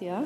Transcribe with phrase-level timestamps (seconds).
[0.00, 0.24] Ja,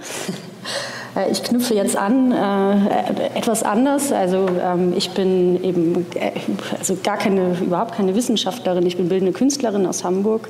[1.14, 4.12] äh, ich knüpfe jetzt an, äh, etwas anders.
[4.12, 6.32] Also ähm, ich bin eben äh,
[6.78, 8.86] also gar keine, überhaupt keine Wissenschaftlerin.
[8.86, 10.48] Ich bin bildende Künstlerin aus Hamburg.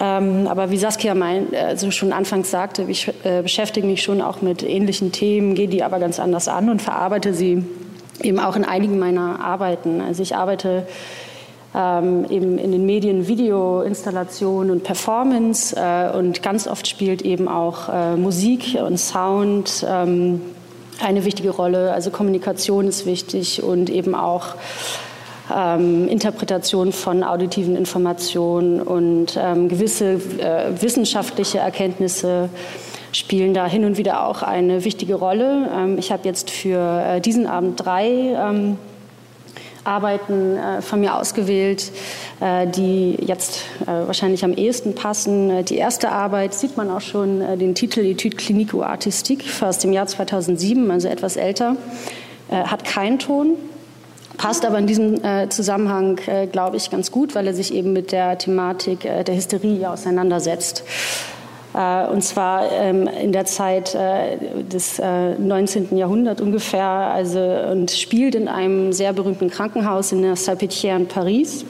[0.00, 4.42] Ähm, aber wie Saskia mein, also schon anfangs sagte, ich äh, beschäftige mich schon auch
[4.42, 7.64] mit ähnlichen Themen, gehe die aber ganz anders an und verarbeite sie
[8.20, 10.00] eben auch in einigen meiner Arbeiten.
[10.00, 10.88] Also ich arbeite
[11.74, 17.48] ähm, eben in den Medien Video, Installation und Performance äh, und ganz oft spielt eben
[17.48, 20.40] auch äh, Musik und Sound ähm,
[21.02, 21.92] eine wichtige Rolle.
[21.92, 24.54] Also Kommunikation ist wichtig und eben auch
[25.54, 32.48] ähm, Interpretation von auditiven Informationen und ähm, gewisse äh, wissenschaftliche Erkenntnisse
[33.12, 35.68] spielen da hin und wieder auch eine wichtige Rolle.
[35.74, 38.78] Ähm, ich habe jetzt für äh, diesen Abend drei ähm,
[39.84, 41.92] Arbeiten äh, von mir ausgewählt,
[42.40, 45.64] äh, die jetzt äh, wahrscheinlich am ehesten passen.
[45.66, 49.92] Die erste Arbeit sieht man auch schon, den Titel Etude clinique ou artistique aus dem
[49.92, 51.76] Jahr 2007, also etwas älter,
[52.50, 53.56] hat keinen Ton.
[54.36, 56.18] Passt aber in diesem Zusammenhang,
[56.52, 60.84] glaube ich, ganz gut, weil er sich eben mit der Thematik der Hysterie auseinandersetzt.
[61.74, 65.92] Äh, und zwar ähm, in der Zeit äh, des 19.
[65.92, 71.06] Äh, Jahrhunderts ungefähr, also und spielt in einem sehr berühmten Krankenhaus in der Salpêtrière in
[71.06, 71.64] Paris,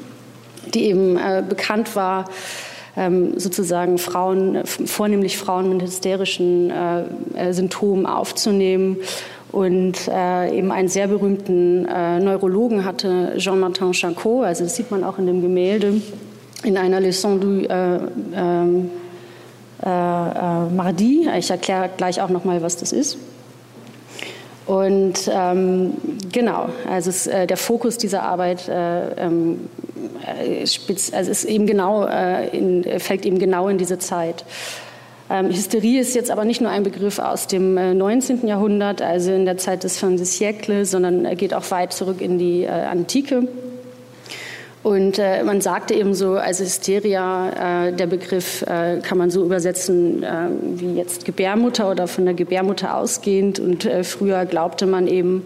[0.74, 2.27] die eben bekannt war,
[2.96, 6.72] ähm, sozusagen Frauen, vornehmlich Frauen mit hysterischen
[7.50, 8.98] Symptomen aufzunehmen
[9.52, 15.27] und eben einen sehr berühmten Neurologen hatte, Jean-Martin Charcot, also das sieht man auch in
[15.27, 16.00] dem Gemälde,
[16.64, 19.03] in einer Leçon du ähm, äh,
[19.84, 21.28] äh, Mardi.
[21.38, 23.18] Ich erkläre gleich auch noch mal, was das ist.
[24.66, 25.92] Und ähm,
[26.32, 29.68] genau, also es, äh, der Fokus dieser Arbeit äh, ähm,
[30.27, 34.44] äh, spitz, also ist eben genau, äh, in, fällt eben genau in diese Zeit.
[35.28, 38.46] Ähm, Hysterie ist jetzt aber nicht nur ein Begriff aus dem 19.
[38.46, 42.38] Jahrhundert, also in der Zeit des Fin de siècle, sondern geht auch weit zurück in
[42.38, 43.48] die Antike.
[44.84, 49.42] Und äh, man sagte eben so, also Hysteria, äh, der Begriff äh, kann man so
[49.42, 53.58] übersetzen äh, wie jetzt Gebärmutter oder von der Gebärmutter ausgehend.
[53.58, 55.42] Und äh, früher glaubte man eben,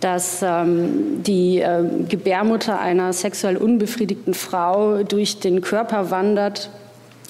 [0.00, 6.68] dass ähm, die äh, Gebärmutter einer sexuell unbefriedigten Frau durch den Körper wandert,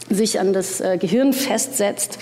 [0.08, 2.18] sich an das Gehirn festsetzt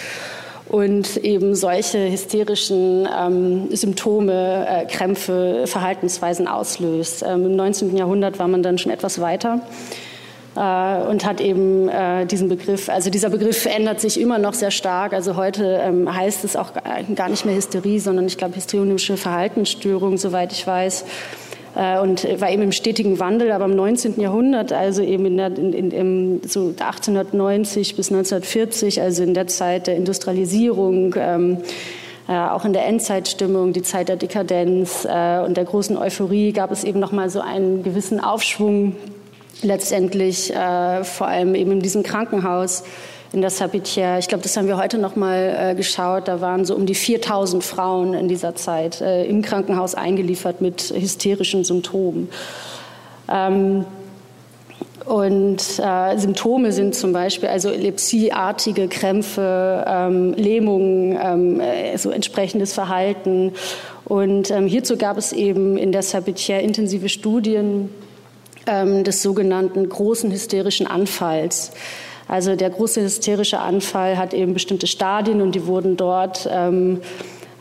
[0.74, 7.22] und eben solche hysterischen ähm, Symptome, äh, Krämpfe, Verhaltensweisen auslöst.
[7.24, 7.96] Ähm, Im 19.
[7.96, 9.60] Jahrhundert war man dann schon etwas weiter
[10.56, 14.72] äh, und hat eben äh, diesen Begriff, also dieser Begriff verändert sich immer noch sehr
[14.72, 15.12] stark.
[15.12, 16.72] Also heute ähm, heißt es auch
[17.14, 21.04] gar nicht mehr Hysterie, sondern ich glaube histrionische Verhaltensstörung, soweit ich weiß.
[21.76, 24.20] Äh, und war eben im stetigen Wandel, aber im 19.
[24.20, 29.88] Jahrhundert, also eben in der, in, in, so 1890 bis 1940, also in der Zeit
[29.88, 31.58] der Industrialisierung, ähm,
[32.28, 36.70] äh, auch in der Endzeitstimmung, die Zeit der Dekadenz äh, und der großen Euphorie, gab
[36.70, 38.94] es eben noch mal so einen gewissen Aufschwung
[39.62, 42.84] letztendlich, äh, vor allem eben in diesem Krankenhaus
[43.34, 44.18] in der Sabitière.
[44.18, 46.28] Ich glaube, das haben wir heute noch mal äh, geschaut.
[46.28, 50.94] Da waren so um die 4000 Frauen in dieser Zeit äh, im Krankenhaus eingeliefert mit
[50.96, 52.28] hysterischen Symptomen.
[53.28, 53.84] Ähm,
[55.04, 62.72] und äh, Symptome sind zum Beispiel also epilepsieartige Krämpfe, ähm, Lähmungen, ähm, äh, so entsprechendes
[62.72, 63.52] Verhalten.
[64.04, 67.90] Und ähm, hierzu gab es eben in der Sabitière intensive Studien
[68.66, 71.72] ähm, des sogenannten großen hysterischen Anfalls.
[72.28, 77.00] Also der große hysterische Anfall hat eben bestimmte Stadien und die wurden dort ähm,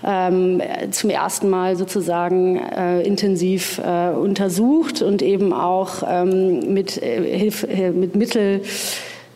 [0.06, 7.38] ähm, zum ersten Mal sozusagen äh, intensiv äh, untersucht und eben auch ähm, mit, äh,
[7.38, 8.62] Hilf, äh, mit Mittel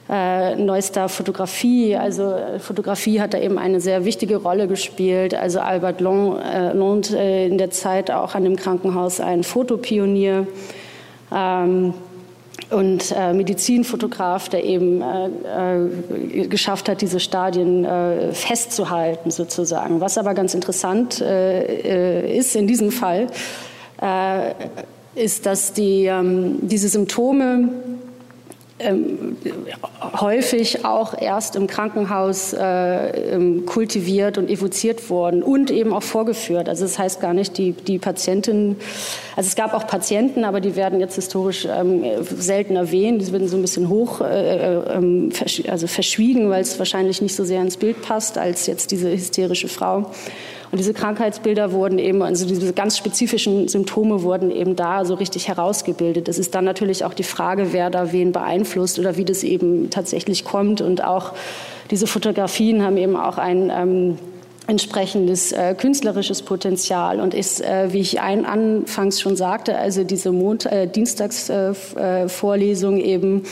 [0.09, 1.95] äh, neuester Fotografie.
[1.95, 5.33] Also äh, Fotografie hat da eben eine sehr wichtige Rolle gespielt.
[5.33, 10.47] Also Albert Lond in der Zeit auch an dem Krankenhaus ein Fotopionier.
[11.33, 11.93] Ähm,
[12.69, 20.01] und äh, Medizinfotograf, der eben äh, äh, geschafft hat, diese Stadien äh, festzuhalten sozusagen.
[20.01, 23.27] Was aber ganz interessant äh, äh, ist in diesem Fall,
[25.15, 27.69] ist, dass die, ähm, diese Symptome
[28.79, 29.37] ähm,
[30.19, 36.69] häufig auch erst im Krankenhaus äh, ähm, kultiviert und evoziert worden und eben auch vorgeführt.
[36.69, 38.75] Also das heißt gar nicht, die, die Patienten,
[39.35, 43.47] also es gab auch Patienten, aber die werden jetzt historisch ähm, selten erwähnt, die werden
[43.47, 45.31] so ein bisschen hoch, äh, äh, ähm,
[45.67, 49.69] also verschwiegen, weil es wahrscheinlich nicht so sehr ins Bild passt als jetzt diese hysterische
[49.69, 50.11] Frau.
[50.71, 55.47] Und diese Krankheitsbilder wurden eben, also diese ganz spezifischen Symptome wurden eben da so richtig
[55.47, 56.27] herausgebildet.
[56.27, 59.89] Es ist dann natürlich auch die Frage, wer da wen beeinflusst oder wie das eben
[59.89, 60.81] tatsächlich kommt.
[60.81, 61.33] Und auch
[61.89, 64.17] diese Fotografien haben eben auch ein ähm,
[64.67, 70.33] entsprechendes äh, künstlerisches Potenzial und ist, äh, wie ich ein, anfangs schon sagte, also diese
[70.33, 73.47] Mond, äh, Dienstagsvorlesung eben äh,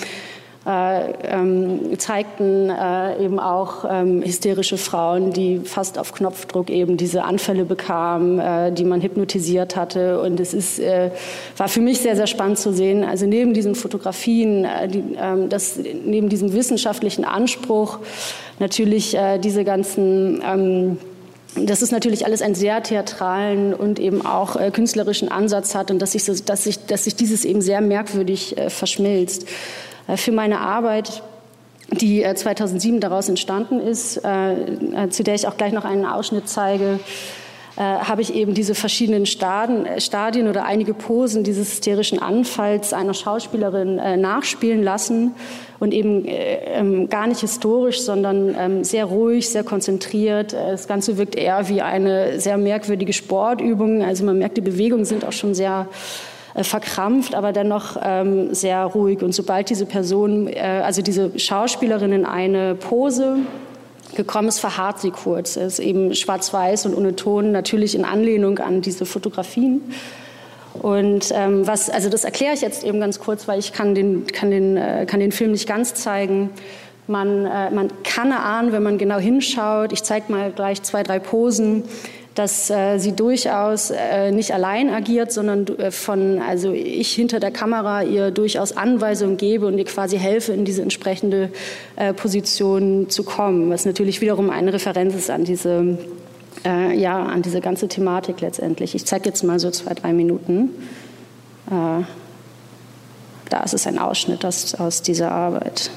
[0.67, 7.65] ähm, zeigten äh, eben auch ähm, hysterische Frauen, die fast auf Knopfdruck eben diese Anfälle
[7.65, 10.19] bekamen, äh, die man hypnotisiert hatte.
[10.21, 11.11] Und es ist, äh,
[11.57, 13.03] war für mich sehr, sehr spannend zu sehen.
[13.03, 17.99] Also neben diesen Fotografien, äh, die, ähm, das, neben diesem wissenschaftlichen Anspruch,
[18.57, 20.97] natürlich äh, diese ganzen ähm,
[21.57, 25.99] das ist natürlich alles einen sehr theatralen und eben auch äh, künstlerischen Ansatz hat und
[25.99, 29.45] dass sich, so, dass sich, dass sich dieses eben sehr merkwürdig äh, verschmilzt.
[30.07, 31.23] Äh, für meine Arbeit
[31.91, 36.49] die 2007 äh, daraus entstanden ist, äh, zu der ich auch gleich noch einen Ausschnitt
[36.49, 36.99] zeige,
[37.77, 44.81] habe ich eben diese verschiedenen Stadien oder einige Posen dieses hysterischen Anfalls einer Schauspielerin nachspielen
[44.81, 45.33] lassen
[45.79, 50.53] und eben ähm, gar nicht historisch, sondern ähm, sehr ruhig, sehr konzentriert.
[50.53, 54.03] Das Ganze wirkt eher wie eine sehr merkwürdige Sportübung.
[54.03, 55.89] Also man merkt, die Bewegungen sind auch schon sehr
[56.63, 59.21] verkrampft, aber dennoch ähm, sehr ruhig.
[59.21, 63.37] Und sobald diese Person, äh, also diese Schauspielerin in eine Pose
[64.15, 65.57] gekommen ist, verharrt sie kurz.
[65.57, 69.81] Es ist eben schwarz-weiß und ohne Ton, natürlich in Anlehnung an diese Fotografien.
[70.81, 74.27] Und ähm, was, also das erkläre ich jetzt eben ganz kurz, weil ich kann den,
[74.27, 76.49] kann den, äh, kann den Film nicht ganz zeigen.
[77.07, 79.93] Man, äh, man kann erahnen, wenn man genau hinschaut.
[79.93, 81.83] Ich zeige mal gleich zwei, drei Posen
[82.35, 87.51] dass äh, sie durchaus äh, nicht allein agiert, sondern äh, von, also ich hinter der
[87.51, 91.49] Kamera ihr durchaus Anweisungen gebe und ihr quasi helfe, in diese entsprechende
[91.95, 95.97] äh, Position zu kommen, was natürlich wiederum eine Referenz ist an diese,
[96.65, 98.95] äh, ja, an diese ganze Thematik letztendlich.
[98.95, 100.71] Ich zeige jetzt mal so zwei, drei Minuten.
[101.67, 102.03] Äh,
[103.49, 105.89] da ist es ein Ausschnitt aus, aus dieser Arbeit.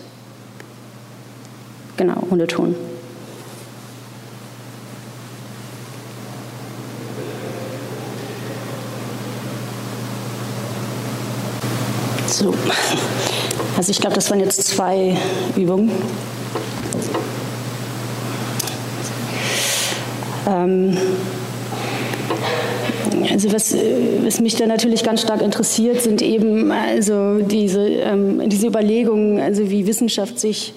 [1.96, 2.46] Genau, ohne
[12.38, 12.54] So.
[13.76, 15.16] Also ich glaube, das waren jetzt zwei
[15.56, 15.90] Übungen.
[20.46, 20.96] Ähm,
[23.28, 23.74] also was,
[24.22, 29.68] was, mich da natürlich ganz stark interessiert, sind eben also diese, ähm, diese Überlegungen, also
[29.68, 30.74] wie Wissenschaft sich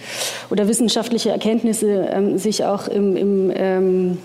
[0.49, 4.17] oder wissenschaftliche Erkenntnisse ähm, sich auch im, im ähm,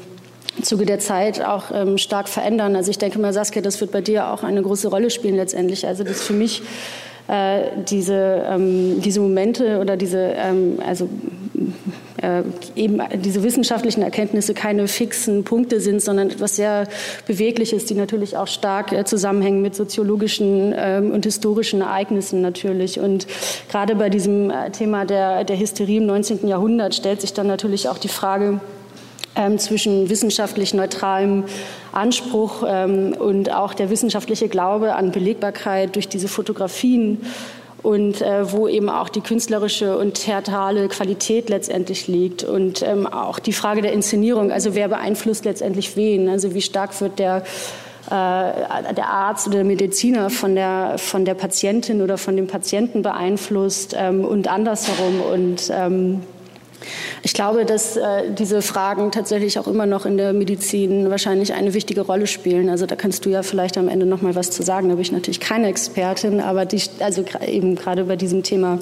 [0.63, 2.77] Zuge der Zeit auch ähm, stark verändern.
[2.77, 5.87] Also ich denke mal, Saskia, das wird bei dir auch eine große Rolle spielen letztendlich.
[5.87, 6.63] Also das für mich
[7.29, 11.09] äh, diese, ähm, diese Momente oder diese, ähm, also
[12.23, 12.43] äh,
[12.75, 16.87] eben diese wissenschaftlichen Erkenntnisse keine fixen Punkte sind, sondern etwas sehr
[17.27, 23.01] Bewegliches, die natürlich auch stark äh, zusammenhängen mit soziologischen ähm, und historischen Ereignissen natürlich.
[23.01, 23.27] Und
[23.71, 26.49] gerade bei diesem äh, Thema der, der Hysterie im 19.
[26.49, 28.61] Jahrhundert stellt sich dann natürlich auch die Frage,
[29.37, 31.45] ähm, zwischen wissenschaftlich neutralem
[31.97, 37.21] Anspruch ähm, und auch der wissenschaftliche Glaube an Belegbarkeit durch diese Fotografien
[37.83, 43.39] und äh, wo eben auch die künstlerische und theatrale Qualität letztendlich liegt und ähm, auch
[43.39, 47.45] die Frage der Inszenierung, also wer beeinflusst letztendlich wen, also wie stark wird der
[48.07, 53.03] äh, der Arzt oder der Mediziner von der, von der Patientin oder von dem Patienten
[53.03, 55.21] beeinflusst ähm, und andersherum.
[55.21, 56.23] Und ähm,
[57.23, 61.75] ich glaube, dass äh, diese Fragen tatsächlich auch immer noch in der Medizin wahrscheinlich eine
[61.75, 62.69] wichtige Rolle spielen.
[62.69, 64.89] Also da kannst du ja vielleicht am Ende noch mal was zu sagen.
[64.89, 68.79] Da bin ich natürlich keine Expertin, aber die, also eben gerade bei diesem Thema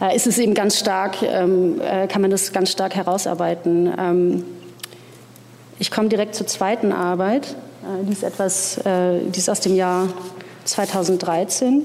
[0.00, 3.92] äh, ist es eben ganz stark, ähm, äh, kann man das ganz stark herausarbeiten.
[3.98, 4.44] Ähm,
[5.78, 7.56] ich komme direkt zur zweiten Arbeit.
[7.82, 10.08] Äh, die ist etwas, äh, die ist aus dem Jahr
[10.64, 11.82] 2013.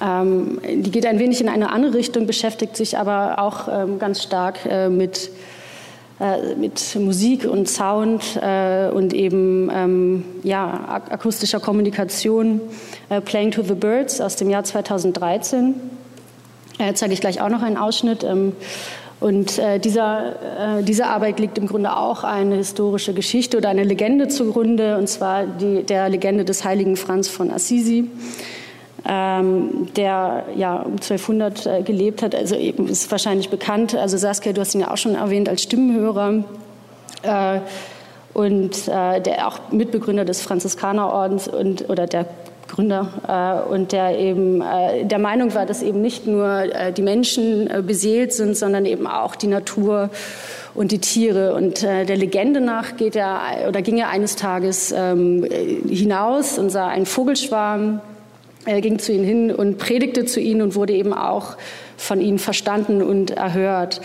[0.00, 4.22] Ähm, die geht ein wenig in eine andere Richtung, beschäftigt sich aber auch ähm, ganz
[4.22, 5.30] stark äh, mit,
[6.20, 12.60] äh, mit Musik und Sound äh, und eben ähm, ja, ak akustischer Kommunikation.
[13.08, 15.74] Äh, Playing to the Birds aus dem Jahr 2013.
[16.78, 18.24] Äh, zeige ich gleich auch noch einen Ausschnitt.
[18.24, 18.52] Ähm,
[19.20, 23.84] und äh, dieser, äh, dieser Arbeit liegt im Grunde auch eine historische Geschichte oder eine
[23.84, 28.10] Legende zugrunde, und zwar die, der Legende des heiligen Franz von Assisi
[29.06, 32.34] ähm, der ja um 1200 äh, gelebt hat.
[32.34, 33.94] Also eben ist wahrscheinlich bekannt.
[33.94, 36.44] Also Saskia, du hast ihn ja auch schon erwähnt als Stimmenhörer.
[37.22, 37.60] Äh,
[38.32, 42.26] und äh, der auch Mitbegründer des Franziskanerordens und oder der
[42.66, 47.02] Gründer äh, und der eben äh, der Meinung war, dass eben nicht nur äh, die
[47.02, 50.10] Menschen beseelt sind, sondern eben auch die Natur
[50.74, 51.54] und die Tiere.
[51.54, 55.46] Und äh, der Legende nach geht er oder ging er eines Tages ähm,
[55.88, 58.00] hinaus und sah einen Vogelschwarm,
[58.66, 61.56] er ging zu ihnen hin und predigte zu ihnen und wurde eben auch
[61.96, 64.00] von ihnen verstanden und erhört.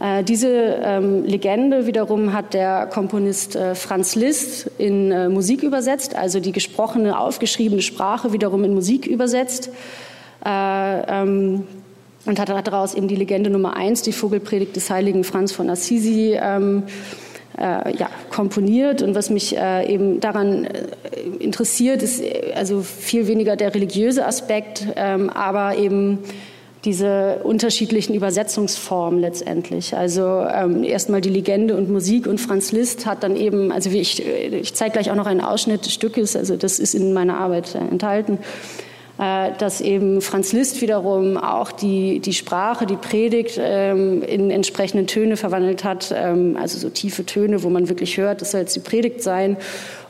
[0.00, 0.48] Äh, diese
[0.82, 6.52] ähm, Legende wiederum hat der Komponist äh, Franz Liszt in äh, Musik übersetzt, also die
[6.52, 9.70] gesprochene, aufgeschriebene Sprache wiederum in Musik übersetzt.
[10.44, 11.66] Äh, ähm,
[12.26, 16.36] und hat daraus eben die Legende Nummer eins, die Vogelpredigt des heiligen Franz von Assisi,
[16.38, 16.82] ähm,
[17.58, 19.02] äh, ja, komponiert.
[19.02, 20.88] Und was mich äh, eben daran äh,
[21.38, 26.18] interessiert, ist äh, also viel weniger der religiöse Aspekt, ähm, aber eben
[26.84, 29.96] diese unterschiedlichen Übersetzungsformen letztendlich.
[29.96, 34.24] Also ähm, erstmal die Legende und Musik und Franz Liszt hat dann eben, also ich,
[34.24, 37.74] ich zeige gleich auch noch einen Ausschnitt des Stückes, also das ist in meiner Arbeit
[37.74, 38.85] äh, enthalten, äh,
[39.18, 45.38] dass eben Franz Liszt wiederum auch die, die Sprache, die Predigt ähm, in entsprechende Töne
[45.38, 48.80] verwandelt hat, ähm, also so tiefe Töne, wo man wirklich hört, das soll jetzt die
[48.80, 49.56] Predigt sein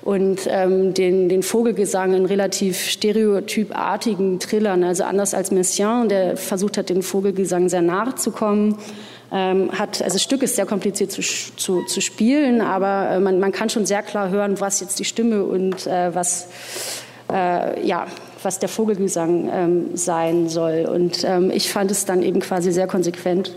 [0.02, 6.78] und ähm, den, den Vogelgesang in relativ stereotypartigen Trillern, also anders als Messiaen, der versucht
[6.78, 8.76] hat, den Vogelgesang sehr nachzukommen.
[9.32, 13.40] Ähm, hat, also das Stück ist sehr kompliziert zu, zu, zu spielen, aber äh, man,
[13.40, 16.46] man kann schon sehr klar hören, was jetzt die Stimme und äh, was,
[17.32, 18.06] äh, ja,
[18.42, 20.86] was der Vogelgesang ähm, sein soll.
[20.86, 23.52] Und ähm, ich fand es dann eben quasi sehr konsequent,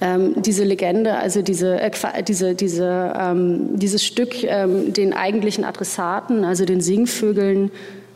[0.00, 1.90] ähm, diese Legende, also diese, äh,
[2.26, 7.70] diese, diese, ähm, dieses Stück ähm, den eigentlichen Adressaten, also den Singvögeln,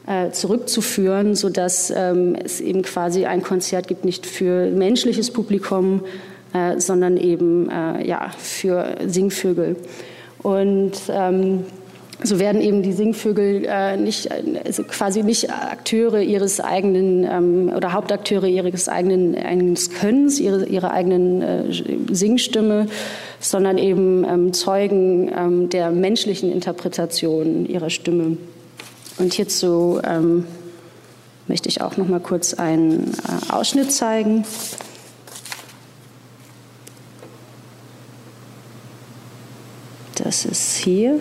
[0.07, 6.03] äh, zurückzuführen, sodass ähm, es eben quasi ein Konzert gibt, nicht für menschliches Publikum,
[6.53, 9.77] äh, sondern eben äh, ja, für Singvögel.
[10.43, 11.65] Und ähm,
[12.25, 14.29] so werden eben die Singvögel äh, nicht,
[14.65, 20.91] also quasi nicht Akteure ihres eigenen ähm, oder Hauptakteure ihres eigenen, eigenen Könnens, ihre, ihrer
[20.91, 21.65] eigenen äh,
[22.11, 22.87] Singstimme,
[23.39, 28.37] sondern eben ähm, Zeugen ähm, der menschlichen Interpretation ihrer Stimme.
[29.19, 30.45] Und hierzu ähm,
[31.47, 34.45] möchte ich auch noch mal kurz einen äh, Ausschnitt zeigen.
[40.17, 41.21] Das ist hier.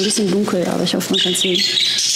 [0.00, 2.09] ein bisschen dunkel, aber ich hoffe, man kann es sehen.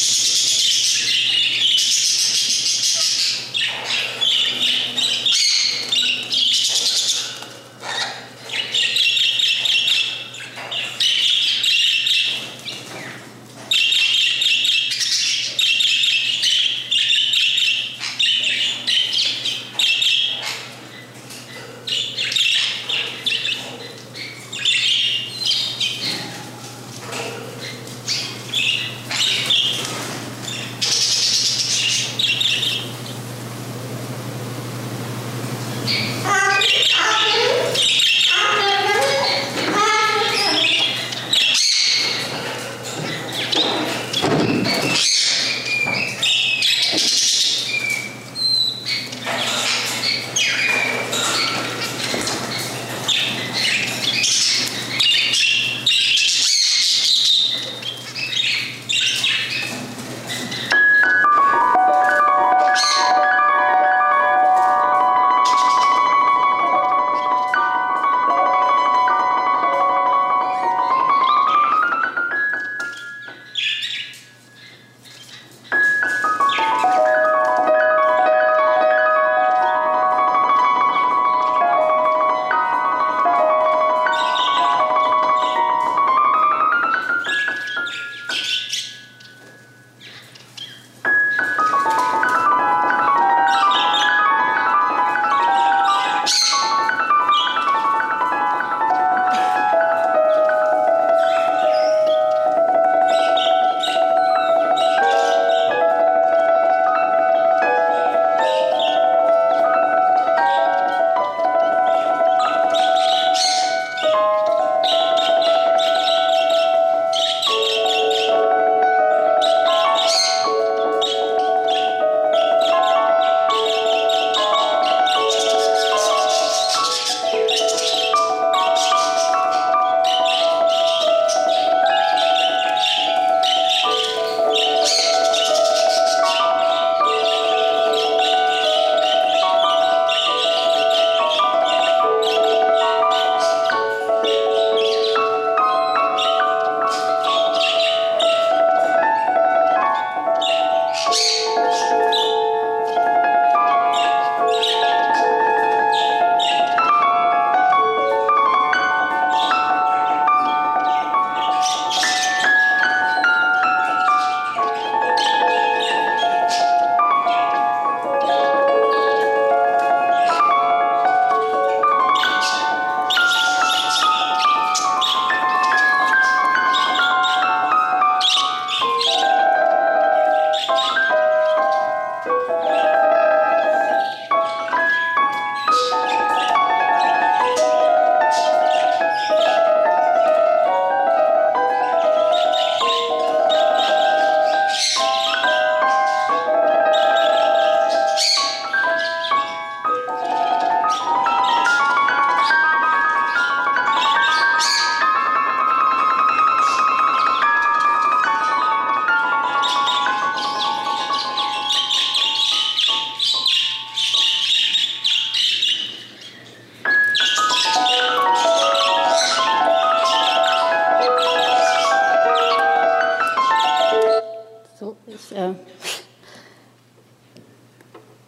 [225.06, 225.52] Ich, äh,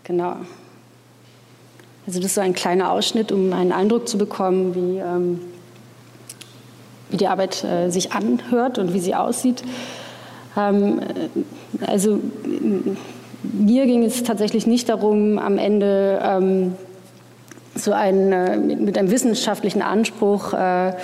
[0.05, 0.37] genau.
[2.07, 5.41] Also das ist so ein kleiner Ausschnitt, um einen Eindruck zu bekommen, wie, ähm,
[7.09, 9.63] wie die Arbeit äh, sich anhört und wie sie aussieht.
[10.57, 11.01] Ähm,
[11.87, 12.21] also
[13.43, 16.75] mir ging es tatsächlich nicht darum, am Ende ähm,
[17.75, 20.95] so ein, äh, mit einem wissenschaftlichen Anspruch äh, äh,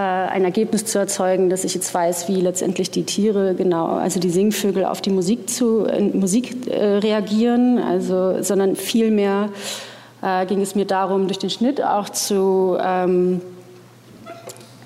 [0.00, 4.30] ein Ergebnis zu erzeugen, dass ich jetzt weiß, wie letztendlich die Tiere genau, also die
[4.30, 9.48] Singvögel auf die Musik zu äh, Musik äh, reagieren, also sondern vielmehr
[10.22, 13.40] äh, ging es mir darum, durch den Schnitt auch zu ähm,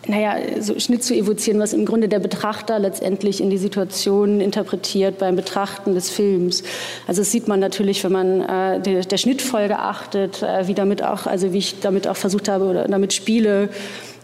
[0.06, 5.18] naja, so Schnitt zu evozieren, was im Grunde der Betrachter letztendlich in die Situation interpretiert
[5.18, 6.62] beim Betrachten des Films.
[7.06, 11.02] Also das sieht man natürlich, wenn man äh, der, der Schnittfolge achtet, äh, wie damit
[11.02, 13.68] auch, also wie ich damit auch versucht habe oder damit spiele,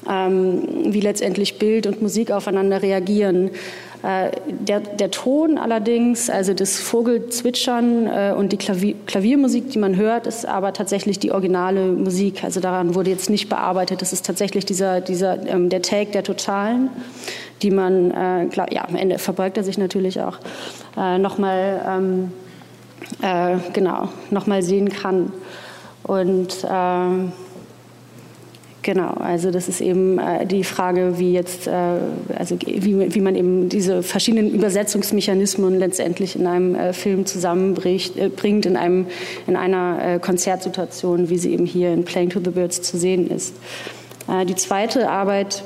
[0.08, 3.50] wie letztendlich Bild und Musik aufeinander reagieren.
[4.06, 9.96] Äh, der, der, Ton allerdings, also das Vogelzwitschern äh, und die Klavier, Klaviermusik, die man
[9.96, 12.44] hört, ist aber tatsächlich die originale Musik.
[12.44, 14.02] Also daran wurde jetzt nicht bearbeitet.
[14.02, 16.90] Das ist tatsächlich dieser, dieser, ähm, der Take der Totalen,
[17.62, 20.38] die man, äh, klar, ja, am Ende verbeugt er sich natürlich auch,
[20.96, 22.33] äh, nochmal, ähm,
[23.22, 25.33] äh, genau, nochmal sehen kann.
[26.04, 27.45] Und äh,
[28.87, 31.72] Genau, also das ist eben äh, die Frage, wie jetzt, äh,
[32.38, 38.68] also wie, wie man eben diese verschiedenen Übersetzungsmechanismen letztendlich in einem äh, Film zusammenbringt, äh,
[38.68, 39.07] in einem
[39.49, 43.29] in einer äh, Konzertsituation, wie sie eben hier in Playing to the Birds zu sehen
[43.29, 43.57] ist.
[44.29, 45.64] Äh, die zweite Arbeit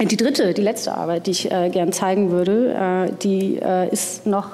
[0.00, 3.58] die dritte, die letzte Arbeit, die ich gern zeigen würde, die
[3.90, 4.50] ist noch,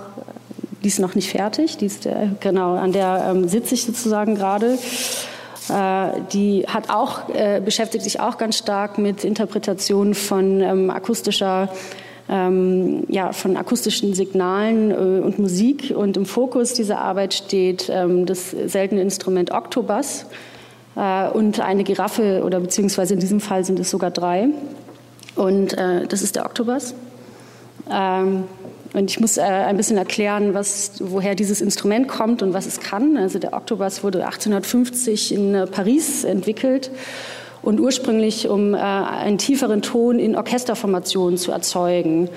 [0.83, 1.77] die ist noch nicht fertig.
[1.77, 2.09] Die ist
[2.41, 4.79] genau an der ähm, sitze ich sozusagen gerade.
[5.69, 11.69] Äh, die hat auch, äh, beschäftigt sich auch ganz stark mit Interpretationen von ähm, akustischer
[12.29, 15.93] ähm, ja, von akustischen Signalen äh, und Musik.
[15.95, 20.27] Und im Fokus dieser Arbeit steht ähm, das seltene Instrument Octobus
[20.97, 24.49] äh, und eine Giraffe, oder beziehungsweise in diesem Fall sind es sogar drei.
[25.37, 26.95] Und äh, das ist der Octobus.
[27.91, 28.45] Ähm,
[28.95, 32.81] und ich muss äh, ein bisschen erklären, was, woher dieses Instrument kommt und was es
[32.81, 33.17] kann.
[33.17, 36.91] Also der Octobus wurde 1850 in äh, Paris entwickelt
[37.61, 42.29] und ursprünglich um äh, einen tieferen Ton in Orchesterformationen zu erzeugen.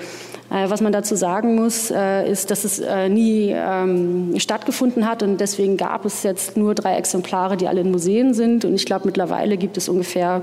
[0.50, 5.22] Äh, was man dazu sagen muss, äh, ist, dass es äh, nie ähm, stattgefunden hat
[5.22, 8.64] und deswegen gab es jetzt nur drei Exemplare, die alle in Museen sind.
[8.64, 10.42] Und ich glaube, mittlerweile gibt es ungefähr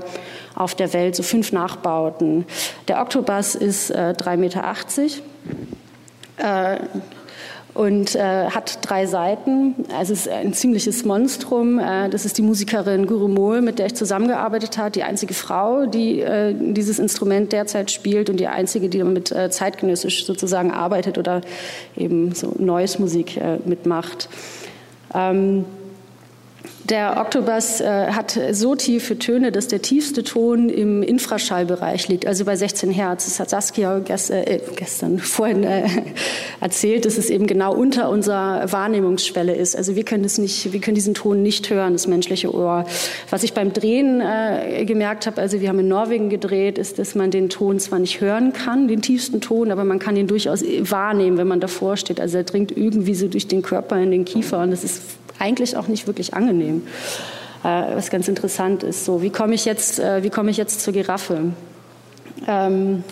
[0.54, 2.46] auf der Welt so fünf Nachbauten.
[2.88, 4.64] Der Octobus ist 3,80 Meter
[6.38, 6.78] äh,
[7.76, 9.74] und äh, hat drei Seiten.
[10.00, 11.78] Es ist ein ziemliches Monstrum.
[11.78, 15.84] Äh, das ist die Musikerin Guru Mohl, mit der ich zusammengearbeitet habe, die einzige Frau,
[15.84, 21.18] die äh, dieses Instrument derzeit spielt und die einzige, die damit äh, zeitgenössisch sozusagen arbeitet
[21.18, 21.42] oder
[21.96, 24.30] eben so Neues Musik äh, mitmacht.
[25.14, 25.66] Ähm,
[26.90, 32.44] der Oktobus äh, hat so tiefe Töne, dass der tiefste Ton im Infraschallbereich liegt, also
[32.44, 33.24] bei 16 Hertz.
[33.24, 35.88] Das hat Saskia gest, äh, gestern vorhin äh,
[36.60, 39.76] erzählt, dass es eben genau unter unserer Wahrnehmungsschwelle ist.
[39.76, 42.84] Also wir können es nicht, wir können diesen Ton nicht hören, das menschliche Ohr.
[43.30, 47.14] Was ich beim Drehen äh, gemerkt habe, also wir haben in Norwegen gedreht, ist, dass
[47.14, 50.62] man den Ton zwar nicht hören kann, den tiefsten Ton, aber man kann ihn durchaus
[50.62, 52.20] wahrnehmen, wenn man davor steht.
[52.20, 55.00] Also er dringt irgendwie so durch den Körper in den Kiefer und das ist
[55.38, 56.86] eigentlich auch nicht wirklich angenehm.
[57.62, 59.04] Äh, was ganz interessant ist.
[59.04, 61.52] So, wie komme ich jetzt, äh, wie ich jetzt zur Giraffe?
[62.46, 63.02] Ähm,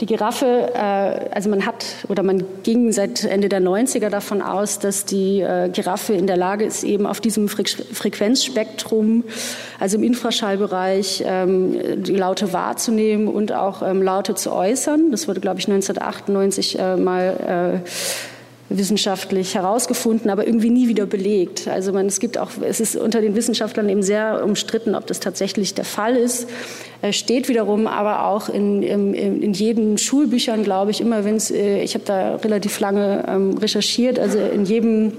[0.00, 4.78] die Giraffe, äh, also man hat oder man ging seit Ende der 90er davon aus,
[4.78, 9.24] dass die äh, Giraffe in der Lage ist, eben auf diesem Fre Frequenzspektrum,
[9.78, 15.10] also im Infraschallbereich, ähm, die Laute wahrzunehmen und auch ähm, Laute zu äußern.
[15.10, 17.82] Das wurde, glaube ich, 1998 äh, mal
[18.70, 21.66] wissenschaftlich herausgefunden, aber irgendwie nie wieder belegt.
[21.66, 25.18] Also man, es gibt auch, es ist unter den Wissenschaftlern eben sehr umstritten, ob das
[25.18, 26.48] tatsächlich der Fall ist.
[27.02, 31.50] Es steht wiederum aber auch in, in, in jedem Schulbüchern, glaube ich, immer wenn es,
[31.50, 35.12] äh, ich habe da relativ lange ähm, recherchiert, also in jedem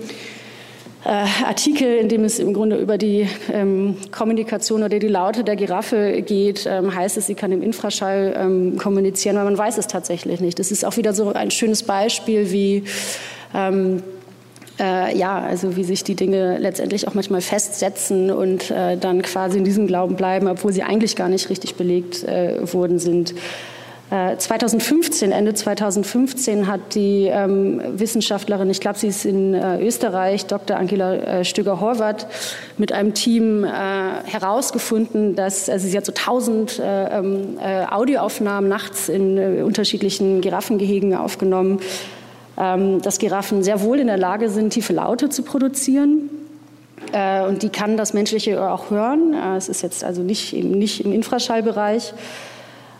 [1.04, 5.56] äh, Artikel, in dem es im Grunde über die ähm, Kommunikation oder die Laute der
[5.56, 9.88] Giraffe geht, ähm, heißt es, sie kann im Infraschall ähm, kommunizieren, aber man weiß es
[9.88, 10.60] tatsächlich nicht.
[10.60, 12.84] Das ist auch wieder so ein schönes Beispiel, wie
[13.54, 14.04] ähm,
[14.80, 19.58] äh, ja, also wie sich die Dinge letztendlich auch manchmal festsetzen und äh, dann quasi
[19.58, 23.34] in diesem Glauben bleiben, obwohl sie eigentlich gar nicht richtig belegt äh, worden sind.
[24.38, 30.48] 2015, äh, Ende 2015 hat die ähm, Wissenschaftlerin, ich glaube, sie ist in äh, Österreich,
[30.48, 30.76] Dr.
[30.76, 32.28] Angela äh, Stöger-Horvath,
[32.78, 37.58] mit einem Team äh, herausgefunden, dass also sie hat so 1000 äh, ähm,
[37.90, 41.80] Audioaufnahmen nachts in unterschiedlichen Giraffengehegen aufgenommen
[42.56, 46.30] dass Giraffen sehr wohl in der Lage sind, tiefe Laute zu produzieren.
[47.12, 49.34] Äh, und die kann das menschliche auch hören.
[49.34, 52.14] Äh, es ist jetzt also nicht, eben nicht im Infraschallbereich.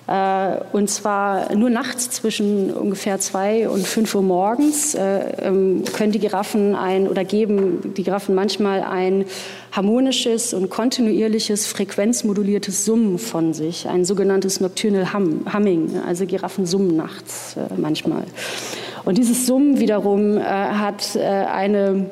[0.08, 6.20] Äh, und zwar nur nachts zwischen ungefähr zwei und fünf Uhr morgens ähm, können die
[6.20, 9.26] Giraffen ein oder geben die Giraffen manchmal ein
[9.72, 16.02] harmonisches und kontinuierliches frequenzmoduliertes Summen von sich, ein sogenanntes Nocturnal Humming.
[16.06, 18.24] Also Giraffen summen nachts manchmal.
[19.06, 22.12] Und dieses Summen wiederum hat eine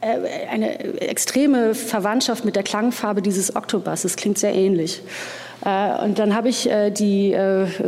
[0.00, 4.04] äh, eine extreme Verwandtschaft mit der Klangfarbe dieses Oktobus.
[4.04, 5.02] Es klingt sehr ähnlich.
[5.66, 7.36] Äh, und dann habe ich äh, die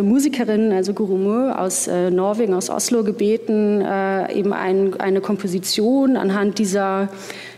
[0.02, 7.08] Musikerin, also Guru Mö aus Norwegen, aus Oslo, gebeten, eben ein, eine Komposition anhand dieser,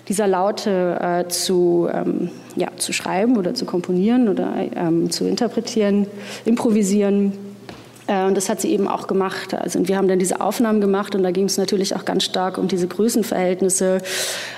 [0.09, 6.06] dieser Laute zu, ähm, ja, zu schreiben oder zu komponieren oder ähm, zu interpretieren,
[6.44, 7.49] improvisieren.
[8.11, 9.55] Äh, und das hat sie eben auch gemacht.
[9.55, 12.59] Also wir haben dann diese Aufnahmen gemacht und da ging es natürlich auch ganz stark
[12.59, 13.99] um diese Größenverhältnisse,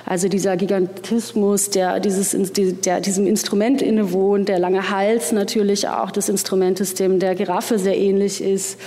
[0.07, 2.35] also dieser Gigantismus, der, dieses,
[2.83, 7.97] der diesem Instrument innewohnt, der lange Hals natürlich auch des Instrumentes, dem der Giraffe sehr
[7.97, 8.81] ähnlich ist.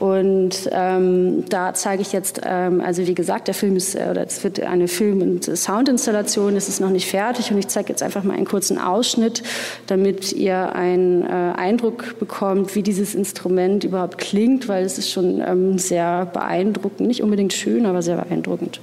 [0.00, 4.26] Und ähm, da zeige ich jetzt, ähm, also wie gesagt, der Film ist, äh, oder
[4.26, 8.02] es wird eine Film- und Soundinstallation, es ist noch nicht fertig und ich zeige jetzt
[8.02, 9.42] einfach mal einen kurzen Ausschnitt,
[9.88, 15.42] damit ihr einen äh, Eindruck bekommt, wie dieses Instrument überhaupt klingt, weil es ist schon
[15.46, 18.80] ähm, sehr beeindruckend, nicht unbedingt schön, aber sehr beeindruckend.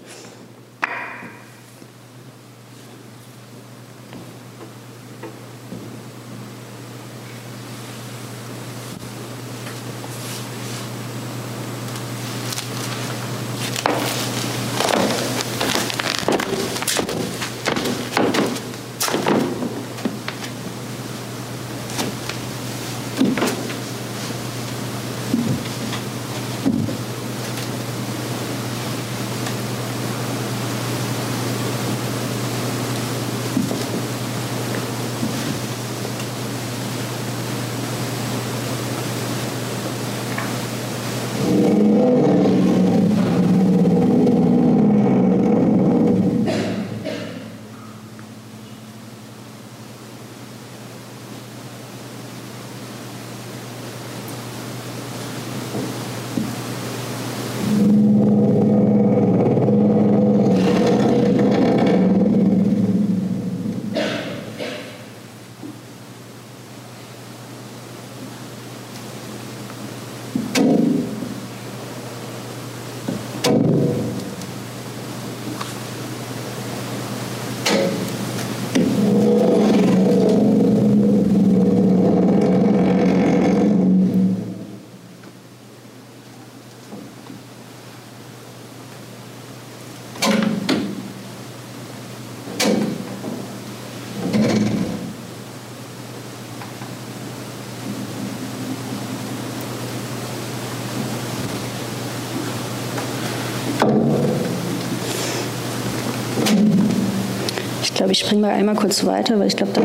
[108.17, 109.81] Ich springe mal einmal kurz weiter, weil ich glaube, da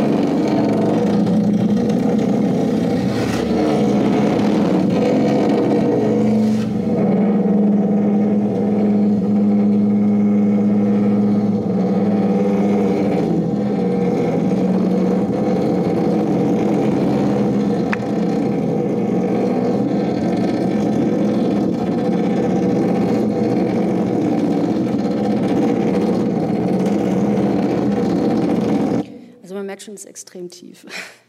[30.02, 30.84] ist extrem tief.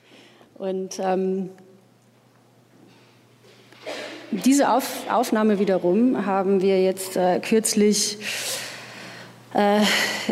[0.56, 1.50] Und ähm,
[4.32, 8.18] diese Auf Aufnahme wiederum haben wir jetzt äh, kürzlich
[9.54, 9.82] äh,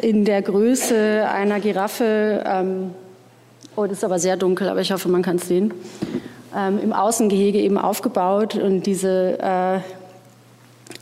[0.02, 2.92] in der Größe einer Giraffe, ähm,
[3.76, 5.74] oh, das ist aber sehr dunkel, aber ich hoffe, man kann es sehen,
[6.56, 9.80] ähm, im Außengehege eben aufgebaut und diese äh,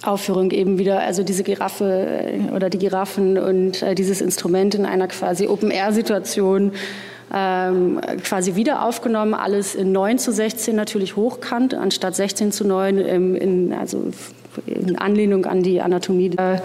[0.06, 4.86] Aufführung eben wieder, also diese Giraffe äh, oder die Giraffen und äh, dieses Instrument in
[4.86, 6.74] einer quasi Open-Air-Situation
[7.34, 12.98] ähm, quasi wieder aufgenommen, alles in 9 zu 16 natürlich hochkant, anstatt 16 zu 9,
[12.98, 14.12] im, in, also
[14.66, 16.58] in Anlehnung an die Anatomie, äh,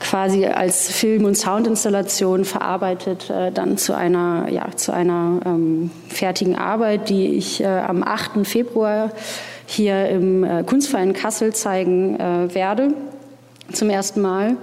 [0.00, 6.56] quasi als Film- und Soundinstallation verarbeitet, äh, dann zu einer, ja, zu einer ähm, fertigen
[6.56, 8.46] Arbeit, die ich äh, am 8.
[8.46, 9.12] Februar
[9.66, 12.94] hier im äh, Kunstverein Kassel zeigen äh, werde,
[13.72, 14.56] zum ersten Mal.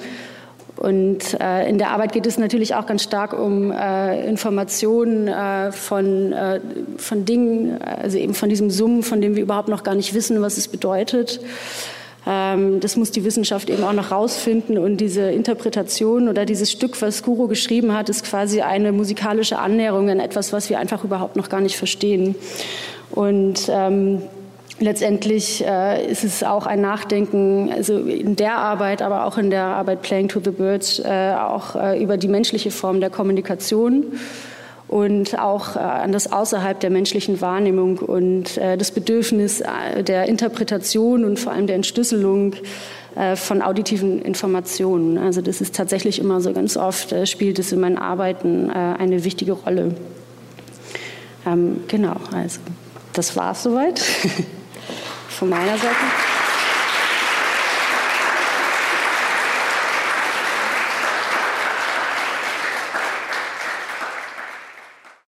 [0.77, 5.71] Und äh, in der Arbeit geht es natürlich auch ganz stark um äh, Informationen äh,
[5.71, 6.59] von, äh,
[6.97, 10.41] von Dingen, also eben von diesem Summen, von dem wir überhaupt noch gar nicht wissen,
[10.41, 11.39] was es bedeutet.
[12.27, 17.01] Ähm, das muss die Wissenschaft eben auch noch rausfinden und diese Interpretation oder dieses Stück,
[17.01, 21.35] was Guru geschrieben hat, ist quasi eine musikalische Annäherung an etwas, was wir einfach überhaupt
[21.35, 22.35] noch gar nicht verstehen.
[23.11, 24.23] Und ähm,
[24.79, 29.63] Letztendlich äh, ist es auch ein Nachdenken, also in der Arbeit, aber auch in der
[29.63, 34.05] Arbeit Playing to the Birds, äh, auch äh, über die menschliche Form der Kommunikation
[34.87, 40.25] und auch äh, an das außerhalb der menschlichen Wahrnehmung und äh, das Bedürfnis äh, der
[40.25, 42.55] Interpretation und vor allem der Entschlüsselung
[43.35, 45.17] von auditiven Informationen.
[45.17, 49.53] Also das ist tatsächlich immer so ganz oft, spielt es in meinen Arbeiten eine wichtige
[49.53, 49.95] Rolle.
[51.45, 52.59] Ähm, genau, also
[53.13, 54.01] das war es soweit
[55.35, 56.24] von meiner Seite.